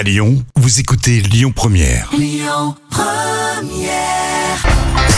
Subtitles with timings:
[0.00, 2.08] À Lyon, vous écoutez Lyon Première.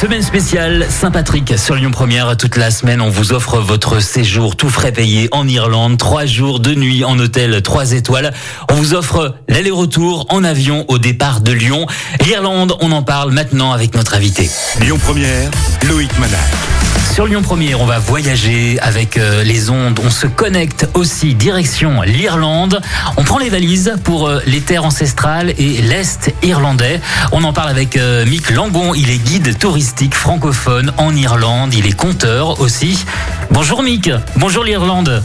[0.00, 2.34] Semaine spéciale Saint-Patrick sur Lyon Première.
[2.38, 5.98] Toute la semaine, on vous offre votre séjour tout frais payé en Irlande.
[5.98, 8.32] Trois jours de nuit en hôtel 3 étoiles.
[8.70, 11.86] On vous offre l'aller-retour en avion au départ de Lyon.
[12.24, 14.48] L'Irlande, on en parle maintenant avec notre invité.
[14.80, 15.50] Lyon Première,
[15.86, 16.69] Loïc Manac.
[17.12, 20.00] Sur Lyon Première, on va voyager avec euh, les ondes.
[20.04, 22.80] On se connecte aussi direction l'Irlande.
[23.16, 27.00] On prend les valises pour euh, les terres ancestrales et l'Est irlandais.
[27.32, 28.94] On en parle avec euh, Mick Langon.
[28.94, 31.74] Il est guide touristique francophone en Irlande.
[31.74, 33.04] Il est conteur aussi.
[33.50, 34.10] Bonjour Mick.
[34.36, 35.22] Bonjour l'Irlande.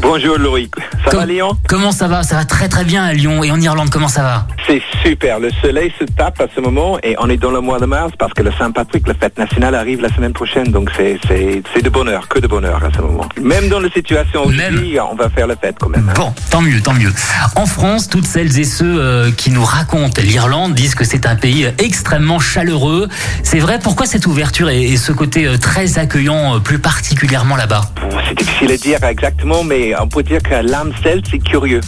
[0.00, 0.72] Bonjour Loïc,
[1.04, 2.22] ça Com- va Lyon Comment ça va?
[2.22, 3.90] Ça va très très bien à Lyon et en Irlande.
[3.90, 4.46] Comment ça va?
[4.68, 7.78] C'est super, le soleil se tape à ce moment et on est dans le mois
[7.80, 11.18] de mars parce que le Saint-Patrick, la fête nationale arrive la semaine prochaine, donc c'est
[11.26, 13.26] c'est- c'est de bonheur, que de bonheur à ce moment.
[13.40, 16.06] Même dans la situation aujourd'hui, on va faire la fête quand même.
[16.10, 16.14] hein.
[16.14, 17.10] Bon, tant mieux, tant mieux.
[17.56, 21.36] En France, toutes celles et ceux euh, qui nous racontent l'Irlande disent que c'est un
[21.36, 23.08] pays extrêmement chaleureux.
[23.42, 27.56] C'est vrai, pourquoi cette ouverture et, et ce côté euh, très accueillant, euh, plus particulièrement
[27.56, 27.80] là-bas?
[28.02, 31.80] Bon, C'est difficile à dire exactement, mais on peut dire que l'âme celte, c'est curieux.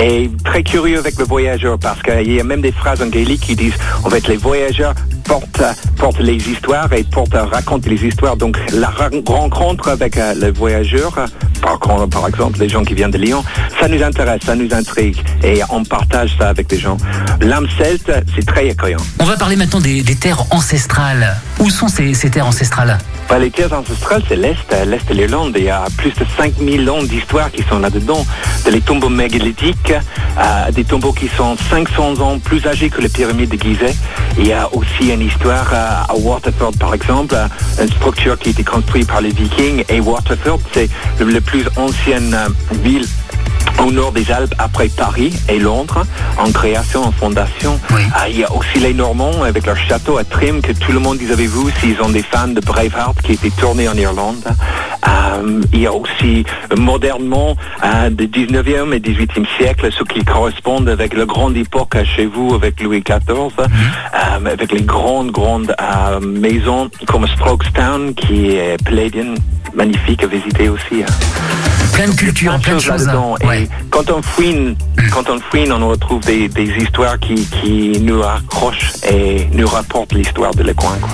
[0.00, 3.40] Et très curieux avec le voyageur, parce qu'il y a même des phrases en gaélique
[3.40, 5.62] qui disent, en fait, les voyageurs portent,
[5.96, 8.36] portent les histoires et portent, racontent les histoires.
[8.36, 8.92] Donc, la
[9.26, 11.26] rencontre avec euh, le voyageur,
[11.60, 13.44] par, contre, par exemple, les gens qui viennent de Lyon,
[13.80, 15.16] ça nous intéresse, ça nous intrigue.
[15.42, 16.96] Et on partage ça avec les gens.
[17.40, 18.98] L'âme celte, c'est très accueillant.
[19.18, 21.36] On va parler maintenant des, des terres ancestrales.
[21.58, 22.98] Où sont ces, ces terres ancestrales?
[23.28, 25.52] Bah, les terres ancestrales, c'est l'Est, l'Est de l'Irlande.
[25.58, 28.24] Il y a plus de 5000 ans d'histoire qui sont là-dedans.
[28.64, 33.08] De les tombeaux mégalithiques, euh, des tombeaux qui sont 500 ans plus âgés que les
[33.08, 33.94] pyramides de Gizeh.
[34.38, 37.36] Il y a aussi une histoire euh, à Waterford, par exemple,
[37.80, 39.84] une structure qui a été construite par les Vikings.
[39.88, 42.36] Et Waterford, c'est le, la plus ancienne
[42.82, 43.06] ville
[43.82, 46.04] au nord des Alpes après Paris et Londres
[46.36, 47.80] en création, en fondation.
[47.90, 48.02] Oui.
[48.14, 50.98] Ah, il y a aussi les Normands avec leur château à Trim que tout le
[50.98, 54.44] monde dit avez-vous s'ils ont des fans de Braveheart qui était tourné en Irlande.
[55.08, 60.24] Euh, il y a aussi euh, modernement euh, du 19e et 18e siècle ce qui
[60.24, 63.64] correspond avec la grande époque chez vous avec Louis XIV euh,
[64.44, 65.74] avec les grandes grandes
[66.20, 69.34] maisons comme Strokestown qui est Palladian
[69.78, 71.02] magnifique à visiter aussi.
[71.02, 71.12] hein
[71.94, 73.06] Plein de cultures, plein de choses.
[73.06, 73.36] là-dedans.
[73.44, 73.62] Ouais.
[73.62, 74.76] Et quand on fouine,
[75.12, 80.12] quand on fouine, on retrouve des, des histoires qui, qui nous accrochent et nous rapportent
[80.12, 80.96] l'histoire de le coin.
[81.00, 81.10] Quoi.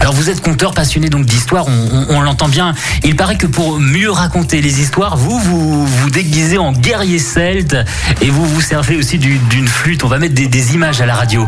[0.00, 1.70] Alors vous êtes conteur passionné donc d'histoire, on,
[2.10, 2.72] on- on l'entend bien.
[3.04, 7.76] Il paraît que pour mieux raconter les histoires, vous vous vous déguisez en guerrier celte
[8.20, 10.04] et vous vous servez aussi du- d'une flûte.
[10.04, 11.46] On va mettre des, des images à la radio.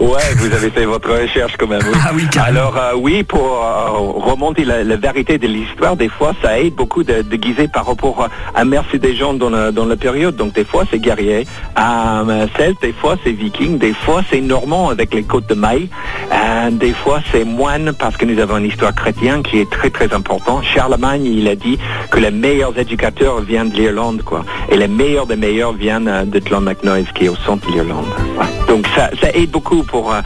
[0.00, 1.80] Ouais, vous avez fait votre recherche quand même.
[1.84, 1.98] oui.
[2.04, 2.58] Ah oui, carrément.
[2.60, 6.74] Alors euh, oui, pour euh, remonter la, la vérité de l'histoire, des fois, ça aide
[6.74, 10.36] beaucoup de déguiser par rapport à merci des gens dans la, dans la période.
[10.36, 11.46] Donc des fois, c'est guerrier,
[11.78, 15.88] euh, celte, des fois, c'est viking, des fois, c'est normand avec les côtes de maille,
[16.32, 19.90] Euh, des fois, c'est moine parce que nous avons une histoire chrétienne qui est très
[19.90, 20.64] très importante.
[20.64, 21.78] Charlemagne, il a dit
[22.10, 24.44] que les meilleurs éducateurs viennent de l'Irlande, quoi.
[24.70, 28.06] Et les meilleurs des meilleurs viennent de Clonmacnoise, qui est au centre de l'Irlande.
[28.38, 28.46] Ouais.
[28.68, 30.20] Donc ça, ça aide beaucoup pour euh,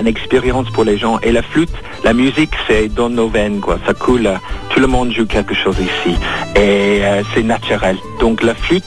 [0.00, 1.18] une expérience pour les gens.
[1.20, 3.78] Et la flûte, la musique, c'est dans nos veines, quoi.
[3.86, 4.30] Ça coule.
[4.70, 6.16] Tout le monde joue quelque chose ici.
[6.56, 7.96] Et euh, c'est naturel.
[8.20, 8.84] Donc la flûte,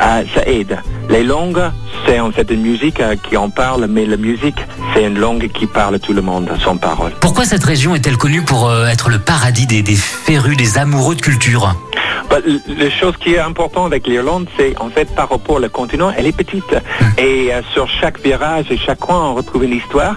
[0.00, 0.78] euh, ça aide.
[1.08, 1.62] Les langues,
[2.06, 4.58] c'est en fait une musique qui en parle, mais la musique,
[4.94, 7.12] c'est une langue qui parle tout le monde sans parole.
[7.20, 11.22] Pourquoi cette région est-elle connue pour être le paradis des, des férus, des amoureux de
[11.22, 11.74] culture?
[12.30, 16.10] Bah, la chose qui est importante avec l'Irlande, c'est en fait par rapport au continent,
[16.16, 16.74] elle est petite.
[17.18, 20.16] Et euh, sur chaque virage et chaque coin, on retrouve une histoire,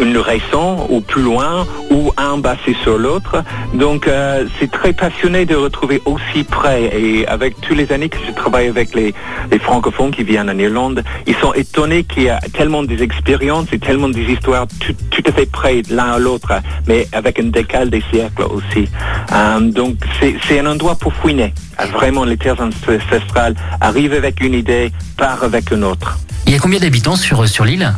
[0.00, 3.42] une récente ou plus loin, ou un basé sur l'autre.
[3.74, 6.84] Donc euh, c'est très passionné de retrouver aussi près.
[6.98, 9.14] Et avec tous les années que je travaille avec les,
[9.50, 13.72] les francophones qui viennent en Irlande, ils sont étonnés qu'il y a tellement des expériences
[13.72, 16.52] et tellement des histoires tout, tout à fait près l'un à l'autre,
[16.86, 18.88] mais avec un décal des siècles aussi.
[19.32, 21.35] Euh, donc c'est un endroit pour fouiner.
[21.40, 26.18] Euh, Vraiment, les terres ancestrales arrivent avec une idée, part avec une autre.
[26.46, 27.92] Il y a combien d'habitants sur, sur l'île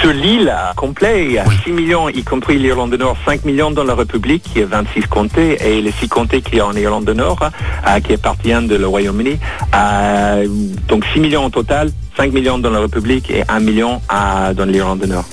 [0.00, 3.44] Sur l'île euh, complet, il y a 6 millions, y compris l'Irlande du Nord, 5
[3.44, 6.74] millions dans la République, qui est 26 comtés, et les 6 comtés qui sont en
[6.76, 9.38] Irlande du Nord, euh, qui appartiennent de le Royaume-Uni.
[9.74, 10.46] Euh,
[10.86, 14.64] donc 6 millions au total, 5 millions dans la République et 1 million euh, dans
[14.66, 15.24] l'Irlande du Nord.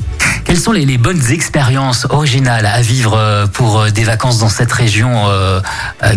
[0.45, 4.47] Quelles sont les, les bonnes expériences originales à vivre euh, pour euh, des vacances dans
[4.49, 5.59] cette région euh,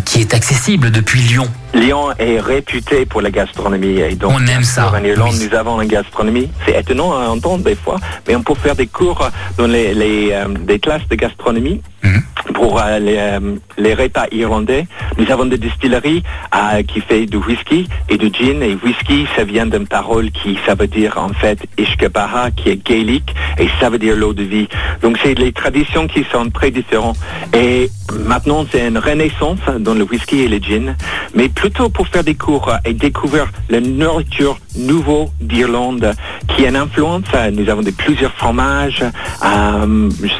[0.04, 1.48] qui est accessible depuis Lyon?
[1.72, 3.98] Lyon est réputé pour la gastronomie.
[4.00, 5.48] Et donc, On aime ça, En Irlande, oui.
[5.50, 6.50] nous avons une gastronomie.
[6.66, 7.96] C'est étonnant à entendre des fois,
[8.26, 12.22] mais on peut faire des cours dans les, les, euh, des classes de gastronomie Mhm.
[12.54, 14.86] Pour euh, les, euh, les repas irlandais.
[15.16, 16.22] Nous avons des distilleries
[16.54, 18.62] euh, qui fait du whisky et du gin.
[18.62, 22.84] Et whisky, ça vient d'une parole qui, ça veut dire en fait Ishkabaha, qui est
[22.84, 24.68] gaélique, et ça veut dire l'eau de vie.
[25.02, 27.18] Donc c'est les traditions qui sont très différentes.
[27.54, 27.90] Et
[28.24, 30.96] maintenant, c'est une renaissance dans le whisky et le gin,
[31.34, 36.14] mais plutôt pour faire des cours et découvrir la nourriture nouveau d'Irlande
[36.48, 37.24] qui a une influence.
[37.52, 39.04] Nous avons plusieurs fromages.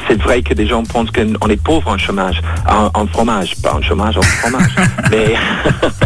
[0.07, 3.81] C'est vrai que des gens pensent qu'on est pauvre chômage, en, en fromage, pas en
[3.81, 4.75] chômage, en fromage.
[5.11, 5.35] mais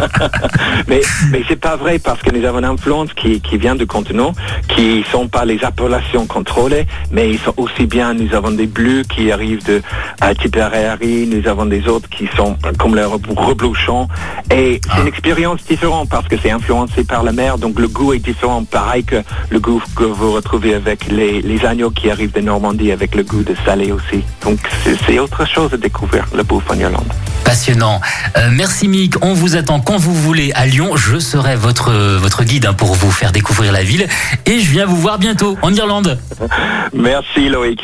[0.88, 1.00] mais,
[1.30, 4.32] mais c'est pas vrai parce que nous avons une influence qui, qui vient du continent,
[4.68, 8.14] qui sont pas les appellations contrôlées, mais ils sont aussi bien.
[8.14, 9.82] Nous avons des bleus qui arrivent de
[10.20, 14.08] à Tipperary, nous avons des autres qui sont comme le reblouchon.
[14.50, 18.12] Et c'est une expérience différente parce que c'est influencé par la mer, donc le goût
[18.12, 22.32] est différent, pareil que le goût que vous retrouvez avec les, les agneaux qui arrivent
[22.32, 24.22] de Normandie avec le goût de salé aussi.
[24.42, 27.06] Donc c'est c'est autre chose découvrir, le bouffe en Irlande.
[27.44, 28.00] Passionnant.
[28.36, 29.14] Euh, merci Mick.
[29.22, 30.96] On vous attend quand vous voulez à Lyon.
[30.96, 34.08] Je serai votre, votre guide hein, pour vous faire découvrir la ville.
[34.46, 36.18] Et je viens vous voir bientôt en Irlande.
[36.94, 37.80] Merci Loïc.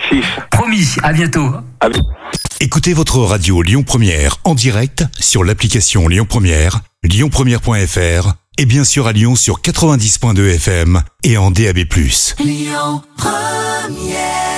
[0.50, 0.96] Promis.
[1.02, 1.50] À bientôt.
[1.80, 1.88] À-
[2.62, 9.06] Écoutez votre radio Lyon Première en direct sur l'application Lyon Première, lyonpremière.fr et bien sûr
[9.06, 11.78] à Lyon sur 90.2 FM et en DAB+.
[12.38, 14.49] Lyon Première